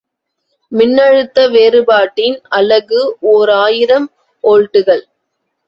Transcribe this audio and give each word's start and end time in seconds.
மின்னழுத்த 0.71 1.43
வேறுபாட்டின் 1.51 2.39
அலகு 2.49 3.01
ஓர் 3.19 3.51
ஆயிரம் 3.59 4.09
ஒல்ட்டுகள். 4.43 5.03